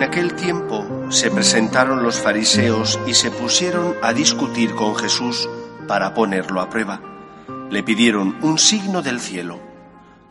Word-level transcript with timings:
En 0.00 0.06
aquel 0.06 0.34
tiempo 0.34 1.10
se 1.10 1.30
presentaron 1.30 2.02
los 2.02 2.18
fariseos 2.18 2.98
y 3.06 3.12
se 3.12 3.30
pusieron 3.30 3.96
a 4.00 4.14
discutir 4.14 4.74
con 4.74 4.96
Jesús 4.96 5.46
para 5.86 6.14
ponerlo 6.14 6.62
a 6.62 6.70
prueba. 6.70 7.02
Le 7.68 7.82
pidieron 7.82 8.38
un 8.40 8.58
signo 8.58 9.02
del 9.02 9.20
cielo. 9.20 9.60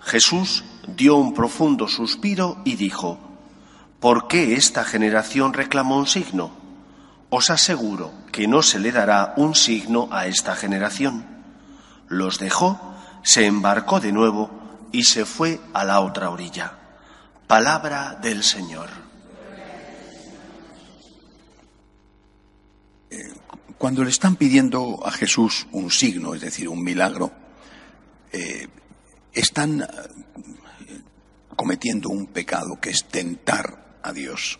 Jesús 0.01 0.63
dio 0.87 1.17
un 1.17 1.35
profundo 1.35 1.87
suspiro 1.87 2.57
y 2.65 2.77
dijo, 2.77 3.19
¿Por 3.99 4.27
qué 4.27 4.55
esta 4.55 4.83
generación 4.83 5.53
reclamó 5.53 5.99
un 5.99 6.07
signo? 6.07 6.49
Os 7.29 7.51
aseguro 7.51 8.11
que 8.31 8.47
no 8.47 8.63
se 8.63 8.79
le 8.79 8.91
dará 8.91 9.35
un 9.37 9.53
signo 9.53 10.09
a 10.11 10.25
esta 10.25 10.55
generación. 10.55 11.27
Los 12.07 12.39
dejó, 12.39 12.95
se 13.21 13.45
embarcó 13.45 13.99
de 13.99 14.13
nuevo 14.13 14.49
y 14.91 15.03
se 15.03 15.25
fue 15.25 15.61
a 15.75 15.83
la 15.83 15.99
otra 15.99 16.31
orilla. 16.31 16.73
Palabra 17.45 18.17
del 18.19 18.41
Señor. 18.43 19.08
Cuando 23.79 24.03
le 24.03 24.09
están 24.09 24.35
pidiendo 24.35 25.07
a 25.07 25.11
Jesús 25.11 25.65
un 25.71 25.89
signo, 25.89 26.35
es 26.35 26.41
decir, 26.41 26.67
un 26.67 26.83
milagro, 26.83 27.31
eh, 28.33 28.67
están 29.31 29.81
eh, 29.81 29.87
cometiendo 31.55 32.09
un 32.09 32.27
pecado 32.27 32.77
que 32.81 32.89
es 32.89 33.05
tentar 33.05 33.97
a 34.03 34.11
Dios. 34.11 34.59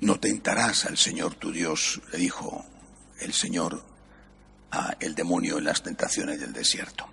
No 0.00 0.18
tentarás 0.18 0.86
al 0.86 0.96
Señor 0.96 1.36
tu 1.36 1.52
Dios, 1.52 2.02
le 2.10 2.18
dijo 2.18 2.66
el 3.20 3.32
Señor 3.32 3.84
a 4.72 4.96
el 4.98 5.14
demonio 5.14 5.58
en 5.58 5.64
las 5.66 5.84
tentaciones 5.84 6.40
del 6.40 6.52
desierto. 6.52 7.08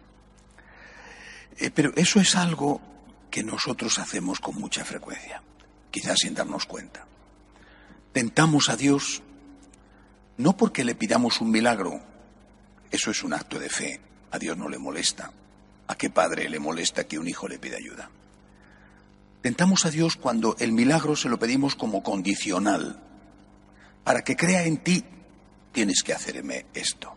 Eh, 1.59 1.69
pero 1.69 1.91
eso 1.95 2.19
es 2.19 2.35
algo 2.35 2.81
que 3.29 3.43
nosotros 3.43 3.99
hacemos 3.99 4.39
con 4.39 4.55
mucha 4.55 4.83
frecuencia, 4.83 5.43
quizás 5.91 6.17
sin 6.21 6.33
darnos 6.33 6.65
cuenta. 6.65 7.05
Tentamos 8.13 8.69
a 8.69 8.75
Dios 8.75 9.21
no 10.37 10.55
porque 10.55 10.83
le 10.83 10.95
pidamos 10.95 11.41
un 11.41 11.51
milagro, 11.51 11.99
eso 12.91 13.11
es 13.11 13.23
un 13.23 13.33
acto 13.33 13.59
de 13.59 13.69
fe, 13.69 13.99
a 14.31 14.39
Dios 14.39 14.57
no 14.57 14.69
le 14.69 14.77
molesta. 14.77 15.31
¿A 15.87 15.95
qué 15.95 16.09
padre 16.09 16.49
le 16.49 16.59
molesta 16.59 17.07
que 17.07 17.17
un 17.17 17.27
hijo 17.27 17.47
le 17.47 17.59
pida 17.59 17.77
ayuda? 17.77 18.09
Tentamos 19.41 19.85
a 19.85 19.91
Dios 19.91 20.17
cuando 20.17 20.55
el 20.59 20.73
milagro 20.73 21.15
se 21.15 21.29
lo 21.29 21.39
pedimos 21.39 21.75
como 21.75 22.03
condicional. 22.03 22.99
Para 24.03 24.21
que 24.23 24.35
crea 24.35 24.65
en 24.65 24.77
ti, 24.77 25.03
tienes 25.71 26.03
que 26.03 26.13
hacerme 26.13 26.65
esto. 26.73 27.15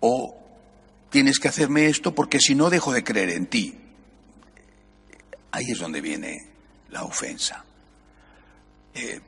O 0.00 0.38
tienes 1.10 1.38
que 1.38 1.48
hacerme 1.48 1.86
esto 1.86 2.14
porque 2.14 2.40
si 2.40 2.54
no 2.54 2.70
dejo 2.70 2.92
de 2.92 3.04
creer 3.04 3.30
en 3.30 3.46
ti. 3.46 3.78
Ahí 5.50 5.64
es 5.70 5.78
donde 5.78 6.00
viene 6.02 6.36
la 6.90 7.04
ofensa. 7.04 7.64
Eh, 8.94 9.20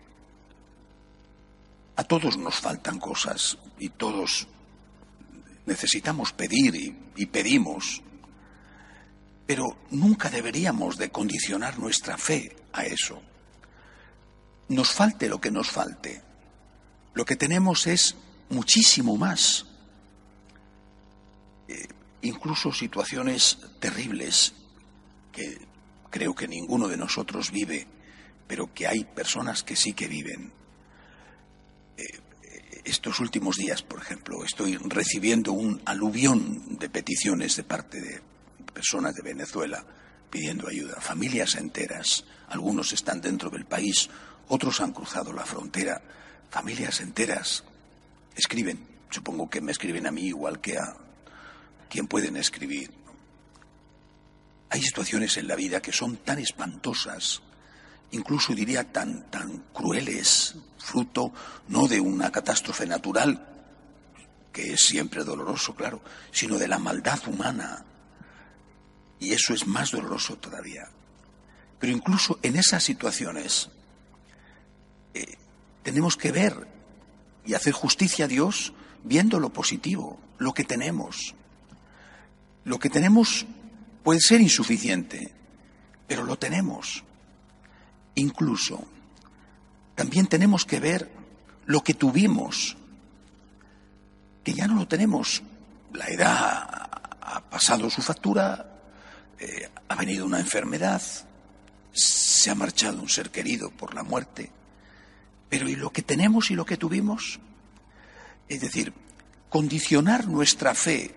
a 2.00 2.04
todos 2.04 2.38
nos 2.38 2.56
faltan 2.56 2.98
cosas 2.98 3.58
y 3.78 3.90
todos 3.90 4.48
necesitamos 5.66 6.32
pedir 6.32 6.74
y, 7.14 7.26
pedimos, 7.26 8.00
pero 9.46 9.76
nunca 9.90 10.30
deberíamos 10.30 10.96
de 10.96 11.10
condicionar 11.10 11.78
nuestra 11.78 12.16
fe 12.16 12.56
a 12.72 12.84
eso. 12.84 13.20
Nos 14.68 14.90
falte 14.90 15.28
lo 15.28 15.42
que 15.42 15.50
nos 15.50 15.68
falte. 15.68 16.22
Lo 17.12 17.26
que 17.26 17.36
tenemos 17.36 17.86
es 17.86 18.16
muchísimo 18.48 19.18
más. 19.18 19.66
Eh, 21.68 21.86
incluso 22.22 22.72
situaciones 22.72 23.58
terribles 23.78 24.54
que 25.32 25.58
creo 26.08 26.34
que 26.34 26.48
ninguno 26.48 26.88
de 26.88 26.96
nosotros 26.96 27.50
vive, 27.50 27.86
pero 28.46 28.72
que 28.72 28.86
hay 28.86 29.04
personas 29.04 29.62
que 29.62 29.76
sí 29.76 29.92
que 29.92 30.08
viven 30.08 30.59
estos 32.84 33.20
últimos 33.20 33.56
días, 33.56 33.82
por 33.82 34.00
ejemplo, 34.00 34.44
estoy 34.44 34.76
recibiendo 34.76 35.52
un 35.52 35.80
aluvión 35.84 36.78
de 36.78 36.88
peticiones 36.88 37.56
de 37.56 37.64
parte 37.64 38.00
de 38.00 38.20
personas 38.72 39.14
de 39.14 39.22
Venezuela 39.22 39.84
pidiendo 40.30 40.68
ayuda, 40.68 41.00
familias 41.00 41.56
enteras, 41.56 42.24
algunos 42.48 42.92
están 42.92 43.20
dentro 43.20 43.50
del 43.50 43.66
país, 43.66 44.08
otros 44.48 44.80
han 44.80 44.92
cruzado 44.92 45.32
la 45.32 45.44
frontera, 45.44 46.00
familias 46.50 47.00
enteras 47.00 47.64
escriben, 48.36 48.86
supongo 49.10 49.50
que 49.50 49.60
me 49.60 49.72
escriben 49.72 50.06
a 50.06 50.10
mí 50.10 50.26
igual 50.26 50.60
que 50.60 50.78
a 50.78 50.96
quien 51.88 52.06
pueden 52.06 52.36
escribir. 52.36 52.90
Hay 54.70 54.80
situaciones 54.80 55.36
en 55.36 55.48
la 55.48 55.56
vida 55.56 55.82
que 55.82 55.92
son 55.92 56.16
tan 56.16 56.38
espantosas 56.38 57.42
incluso 58.12 58.54
diría 58.54 58.92
tan, 58.92 59.30
tan 59.30 59.64
crueles, 59.72 60.54
fruto 60.78 61.32
no 61.68 61.86
de 61.86 62.00
una 62.00 62.30
catástrofe 62.30 62.86
natural, 62.86 63.46
que 64.52 64.72
es 64.72 64.80
siempre 64.80 65.24
doloroso, 65.24 65.74
claro, 65.74 66.02
sino 66.32 66.58
de 66.58 66.68
la 66.68 66.78
maldad 66.78 67.20
humana. 67.28 67.84
Y 69.18 69.32
eso 69.32 69.54
es 69.54 69.66
más 69.66 69.90
doloroso 69.90 70.36
todavía. 70.36 70.88
Pero 71.78 71.92
incluso 71.92 72.38
en 72.42 72.56
esas 72.56 72.82
situaciones 72.82 73.70
eh, 75.14 75.36
tenemos 75.82 76.16
que 76.16 76.32
ver 76.32 76.66
y 77.46 77.54
hacer 77.54 77.72
justicia 77.72 78.24
a 78.24 78.28
Dios 78.28 78.72
viendo 79.04 79.40
lo 79.40 79.50
positivo, 79.52 80.18
lo 80.38 80.52
que 80.52 80.64
tenemos. 80.64 81.34
Lo 82.64 82.78
que 82.78 82.90
tenemos 82.90 83.46
puede 84.02 84.20
ser 84.20 84.40
insuficiente, 84.40 85.32
pero 86.06 86.24
lo 86.24 86.36
tenemos. 86.36 87.04
Incluso, 88.14 88.84
también 89.94 90.26
tenemos 90.26 90.64
que 90.64 90.80
ver 90.80 91.10
lo 91.66 91.82
que 91.82 91.94
tuvimos, 91.94 92.76
que 94.42 94.54
ya 94.54 94.66
no 94.66 94.74
lo 94.74 94.88
tenemos. 94.88 95.42
La 95.92 96.06
edad 96.06 96.90
ha 97.20 97.40
pasado 97.50 97.90
su 97.90 98.02
factura, 98.02 98.80
eh, 99.38 99.68
ha 99.88 99.94
venido 99.94 100.26
una 100.26 100.40
enfermedad, 100.40 101.02
se 101.92 102.50
ha 102.50 102.54
marchado 102.54 103.00
un 103.00 103.08
ser 103.08 103.30
querido 103.30 103.70
por 103.70 103.94
la 103.94 104.02
muerte. 104.02 104.50
Pero 105.48 105.68
¿y 105.68 105.76
lo 105.76 105.90
que 105.90 106.02
tenemos 106.02 106.50
y 106.50 106.54
lo 106.54 106.64
que 106.64 106.76
tuvimos? 106.76 107.40
Es 108.48 108.60
decir, 108.60 108.92
condicionar 109.48 110.28
nuestra 110.28 110.74
fe 110.74 111.14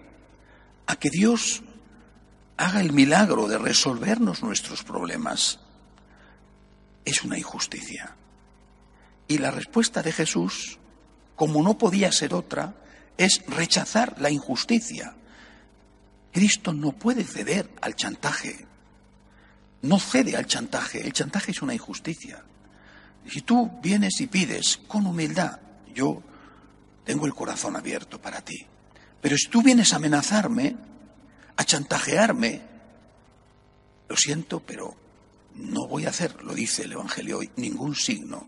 a 0.88 0.96
que 0.96 1.10
Dios 1.10 1.64
haga 2.58 2.82
el 2.82 2.94
milagro 2.94 3.48
de 3.48 3.58
resolvernos 3.58 4.44
nuestros 4.44 4.84
problemas 4.84 5.60
es 7.06 7.24
una 7.24 7.38
injusticia. 7.38 8.16
Y 9.28 9.38
la 9.38 9.52
respuesta 9.52 10.02
de 10.02 10.12
Jesús, 10.12 10.80
como 11.36 11.62
no 11.64 11.78
podía 11.78 12.12
ser 12.12 12.34
otra, 12.34 12.76
es 13.18 13.44
rechazar 13.48 14.20
la 14.20 14.30
injusticia. 14.30 15.16
Cristo 16.32 16.74
no 16.74 16.92
puede 16.94 17.24
ceder 17.24 17.70
al 17.82 17.96
chantaje. 17.96 18.66
No 19.82 20.00
cede 20.00 20.36
al 20.36 20.46
chantaje. 20.46 21.06
El 21.06 21.14
chantaje 21.14 21.52
es 21.52 21.62
una 21.62 21.74
injusticia. 21.74 22.44
Si 23.30 23.42
tú 23.42 23.72
vienes 23.82 24.20
y 24.20 24.28
pides 24.28 24.80
con 24.88 25.06
humildad, 25.06 25.60
yo 25.94 26.22
tengo 27.06 27.26
el 27.26 27.34
corazón 27.34 27.76
abierto 27.76 28.22
para 28.22 28.42
ti. 28.42 28.66
Pero 29.22 29.38
si 29.38 29.48
tú 29.48 29.62
vienes 29.62 29.94
a 29.94 29.98
amenazarme, 29.98 30.76
a 31.56 31.64
chantajearme, 31.64 32.62
lo 34.10 34.18
siento, 34.18 34.60
pero 34.60 34.96
no 35.56 35.88
voy 35.88 36.06
a 36.06 36.10
hacer, 36.10 36.44
lo 36.44 36.54
dice 36.54 36.84
el 36.84 36.94
Evangelio 36.94 37.40
hoy, 37.40 37.52
ningún 37.56 37.96
signo. 37.96 38.48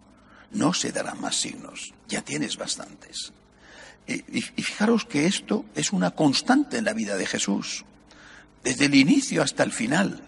No 0.52 0.74
se 0.74 0.92
darán 0.92 1.19
más 1.19 1.36
signos, 1.36 1.94
ya 2.07 2.22
tienes 2.22 2.57
bastantes. 2.57 3.34
Y, 4.07 4.42
fijaros 4.42 5.06
que 5.06 5.25
esto 5.25 5.66
es 5.75 5.92
una 5.92 6.12
constante 6.12 6.78
en 6.78 6.86
la 6.86 6.94
vida 6.94 7.18
de 7.18 7.25
Jesús, 7.25 7.86
desde 8.63 8.86
el 8.86 8.96
inicio 8.96 9.42
hasta 9.42 9.63
el 9.63 9.72
final. 9.72 10.24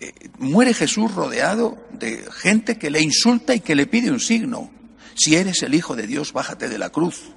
Eh, 0.00 0.12
muere 0.38 0.74
Jesús 0.74 1.14
rodeado 1.14 1.86
de 1.92 2.28
gente 2.30 2.78
que 2.78 2.90
le 2.90 3.00
insulta 3.00 3.54
y 3.54 3.60
que 3.60 3.74
le 3.74 3.86
pide 3.86 4.10
un 4.10 4.20
signo. 4.20 4.70
Si 5.14 5.36
eres 5.36 5.62
el 5.62 5.74
Hijo 5.74 5.96
de 5.96 6.06
Dios, 6.06 6.32
bájate 6.32 6.68
de 6.68 6.78
la 6.78 6.90
cruz. 6.90 7.32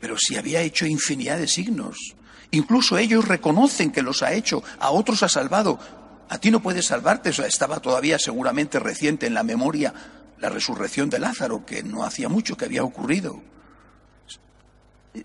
Pero 0.00 0.16
si 0.18 0.36
había 0.36 0.62
hecho 0.62 0.86
infinidad 0.86 1.38
de 1.38 1.46
signos, 1.46 2.14
Incluso 2.52 2.98
ellos 2.98 3.28
reconocen 3.28 3.92
que 3.92 4.02
los 4.02 4.22
ha 4.22 4.32
hecho, 4.32 4.62
a 4.78 4.90
otros 4.90 5.22
ha 5.22 5.28
salvado. 5.28 5.78
A 6.30 6.38
ti 6.38 6.52
no 6.52 6.62
puedes 6.62 6.86
salvarte, 6.86 7.30
estaba 7.30 7.80
todavía 7.80 8.16
seguramente 8.16 8.78
reciente 8.78 9.26
en 9.26 9.34
la 9.34 9.42
memoria 9.42 9.92
la 10.38 10.48
resurrección 10.48 11.10
de 11.10 11.18
Lázaro, 11.18 11.66
que 11.66 11.82
no 11.82 12.04
hacía 12.04 12.28
mucho 12.28 12.56
que 12.56 12.66
había 12.66 12.84
ocurrido. 12.84 13.42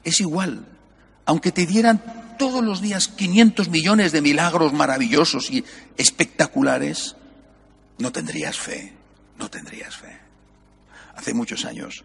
Es 0.03 0.19
igual, 0.19 0.65
aunque 1.27 1.51
te 1.51 1.67
dieran 1.67 2.01
todos 2.39 2.63
los 2.63 2.81
días 2.81 3.07
500 3.07 3.69
millones 3.69 4.13
de 4.13 4.21
milagros 4.23 4.73
maravillosos 4.73 5.51
y 5.51 5.63
espectaculares, 5.95 7.15
no 7.99 8.11
tendrías 8.11 8.57
fe, 8.57 8.91
no 9.37 9.47
tendrías 9.47 9.95
fe. 9.95 10.19
Hace 11.15 11.35
muchos 11.35 11.65
años 11.65 12.03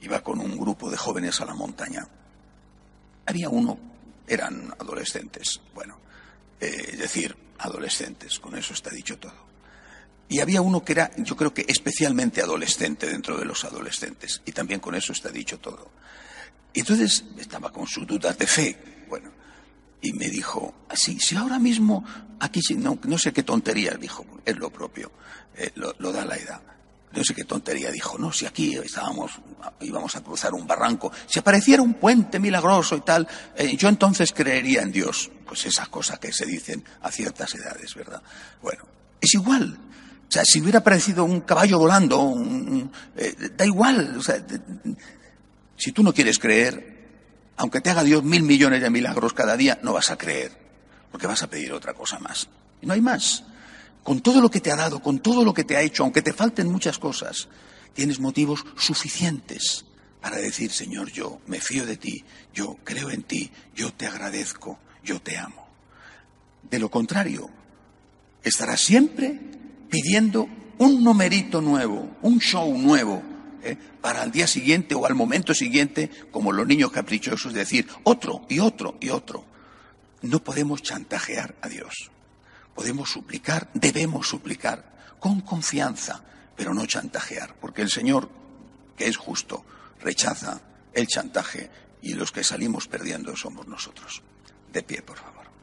iba 0.00 0.20
con 0.22 0.40
un 0.40 0.58
grupo 0.58 0.90
de 0.90 0.96
jóvenes 0.96 1.40
a 1.40 1.44
la 1.44 1.54
montaña. 1.54 2.08
Había 3.24 3.50
uno, 3.50 3.78
eran 4.26 4.74
adolescentes, 4.80 5.60
bueno, 5.72 6.00
eh, 6.60 6.88
es 6.92 6.98
decir, 6.98 7.45
adolescentes, 7.58 8.38
con 8.38 8.56
eso 8.56 8.74
está 8.74 8.90
dicho 8.90 9.18
todo. 9.18 9.46
Y 10.28 10.40
había 10.40 10.60
uno 10.60 10.84
que 10.84 10.92
era, 10.92 11.10
yo 11.16 11.36
creo 11.36 11.54
que 11.54 11.64
especialmente 11.68 12.42
adolescente 12.42 13.06
dentro 13.06 13.38
de 13.38 13.44
los 13.44 13.64
adolescentes, 13.64 14.42
y 14.44 14.52
también 14.52 14.80
con 14.80 14.94
eso 14.94 15.12
está 15.12 15.28
dicho 15.28 15.58
todo. 15.58 15.90
Y 16.72 16.80
entonces 16.80 17.24
estaba 17.38 17.72
con 17.72 17.86
sus 17.86 18.06
dudas 18.06 18.36
de 18.36 18.46
fe, 18.46 19.04
bueno, 19.08 19.30
y 20.00 20.12
me 20.12 20.28
dijo, 20.28 20.74
así, 20.88 21.18
si 21.20 21.36
ahora 21.36 21.58
mismo, 21.58 22.04
aquí 22.40 22.60
no, 22.76 22.98
no 23.04 23.18
sé 23.18 23.32
qué 23.32 23.42
tontería, 23.42 23.92
dijo, 23.94 24.26
es 24.44 24.56
lo 24.56 24.70
propio, 24.70 25.12
eh, 25.56 25.70
lo, 25.74 26.12
da 26.12 26.24
la 26.24 26.36
edad. 26.36 26.60
No 27.12 27.24
sé 27.24 27.34
qué 27.34 27.44
tontería 27.44 27.90
dijo, 27.90 28.18
no, 28.18 28.32
si 28.32 28.46
aquí 28.46 28.76
estábamos, 28.76 29.32
íbamos 29.80 30.16
a 30.16 30.22
cruzar 30.22 30.52
un 30.54 30.66
barranco, 30.66 31.12
si 31.26 31.38
apareciera 31.38 31.82
un 31.82 31.94
puente 31.94 32.38
milagroso 32.38 32.96
y 32.96 33.00
tal, 33.00 33.26
eh, 33.56 33.76
yo 33.76 33.88
entonces 33.88 34.32
creería 34.32 34.82
en 34.82 34.92
Dios. 34.92 35.30
Pues 35.46 35.64
esas 35.66 35.88
cosas 35.88 36.18
que 36.18 36.32
se 36.32 36.44
dicen 36.44 36.84
a 37.02 37.10
ciertas 37.10 37.54
edades, 37.54 37.94
¿verdad? 37.94 38.20
Bueno, 38.60 38.84
es 39.20 39.34
igual. 39.34 39.78
O 40.28 40.32
sea, 40.32 40.42
si 40.44 40.60
hubiera 40.60 40.80
aparecido 40.80 41.24
un 41.24 41.42
caballo 41.42 41.78
volando, 41.78 42.34
eh, 43.16 43.34
da 43.56 43.64
igual. 43.64 44.16
O 44.18 44.22
sea, 44.22 44.44
si 45.76 45.92
tú 45.92 46.02
no 46.02 46.12
quieres 46.12 46.38
creer, 46.38 46.96
aunque 47.56 47.80
te 47.80 47.90
haga 47.90 48.02
Dios 48.02 48.24
mil 48.24 48.42
millones 48.42 48.82
de 48.82 48.90
milagros 48.90 49.32
cada 49.32 49.56
día, 49.56 49.78
no 49.82 49.92
vas 49.92 50.10
a 50.10 50.18
creer, 50.18 50.52
porque 51.10 51.26
vas 51.26 51.42
a 51.42 51.46
pedir 51.48 51.72
otra 51.72 51.94
cosa 51.94 52.18
más. 52.18 52.48
Y 52.82 52.86
no 52.86 52.92
hay 52.92 53.00
más. 53.00 53.44
Con 54.02 54.20
todo 54.20 54.40
lo 54.40 54.50
que 54.50 54.60
te 54.60 54.72
ha 54.72 54.76
dado, 54.76 55.00
con 55.00 55.20
todo 55.20 55.44
lo 55.44 55.54
que 55.54 55.64
te 55.64 55.76
ha 55.76 55.82
hecho, 55.82 56.02
aunque 56.02 56.22
te 56.22 56.32
falten 56.32 56.70
muchas 56.70 56.98
cosas, 56.98 57.48
tienes 57.94 58.20
motivos 58.20 58.64
suficientes 58.76 59.84
para 60.20 60.36
decir, 60.36 60.72
Señor, 60.72 61.10
yo 61.10 61.40
me 61.46 61.60
fío 61.60 61.86
de 61.86 61.96
ti, 61.96 62.24
yo 62.52 62.76
creo 62.84 63.10
en 63.10 63.22
ti, 63.22 63.50
yo 63.74 63.92
te 63.92 64.06
agradezco, 64.06 64.78
yo 65.06 65.20
te 65.20 65.38
amo. 65.38 65.66
De 66.68 66.78
lo 66.78 66.90
contrario, 66.90 67.48
estarás 68.42 68.82
siempre 68.82 69.40
pidiendo 69.88 70.48
un 70.78 71.02
numerito 71.02 71.62
nuevo, 71.62 72.16
un 72.22 72.40
show 72.40 72.76
nuevo, 72.76 73.22
¿eh? 73.62 73.78
para 74.02 74.24
el 74.24 74.32
día 74.32 74.46
siguiente 74.46 74.94
o 74.94 75.06
al 75.06 75.14
momento 75.14 75.54
siguiente, 75.54 76.10
como 76.30 76.52
los 76.52 76.66
niños 76.66 76.90
caprichosos, 76.90 77.54
decir 77.54 77.88
otro 78.02 78.44
y 78.48 78.58
otro 78.58 78.98
y 79.00 79.08
otro. 79.08 79.44
No 80.22 80.42
podemos 80.42 80.82
chantajear 80.82 81.54
a 81.62 81.68
Dios. 81.68 82.10
Podemos 82.74 83.10
suplicar, 83.10 83.70
debemos 83.72 84.28
suplicar 84.28 85.16
con 85.18 85.40
confianza, 85.40 86.22
pero 86.56 86.74
no 86.74 86.84
chantajear, 86.84 87.54
porque 87.60 87.82
el 87.82 87.90
Señor, 87.90 88.28
que 88.96 89.06
es 89.06 89.16
justo, 89.16 89.64
rechaza 90.00 90.60
el 90.92 91.06
chantaje 91.06 91.70
y 92.02 92.14
los 92.14 92.32
que 92.32 92.44
salimos 92.44 92.88
perdiendo 92.88 93.36
somos 93.36 93.66
nosotros. 93.66 94.22
De 94.76 94.82
pie, 94.82 95.00
por 95.00 95.16
favor. 95.16 95.55